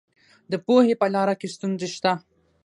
د 0.51 0.53
پوهې 0.65 0.93
په 1.01 1.07
لاره 1.13 1.35
کې 1.39 1.47
ستونزې 1.55 1.87
شته. 1.95 2.11